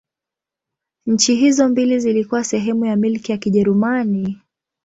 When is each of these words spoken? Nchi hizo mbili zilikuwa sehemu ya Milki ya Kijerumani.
Nchi 1.05 1.35
hizo 1.35 1.69
mbili 1.69 1.99
zilikuwa 1.99 2.43
sehemu 2.43 2.85
ya 2.85 2.95
Milki 2.95 3.31
ya 3.31 3.37
Kijerumani. 3.37 4.41